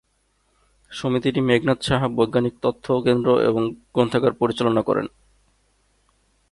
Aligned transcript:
সমিতিটি 0.91 1.39
মেঘনাদ 1.41 1.79
সাহা 1.81 2.07
বৈজ্ঞানিক 2.17 2.55
তথ্য 2.61 2.85
কেন্দ্র 3.05 3.29
এবং 3.41 3.61
গ্রন্থাগার 3.93 4.33
পরিচালনা 4.33 4.81
করে। 4.81 5.01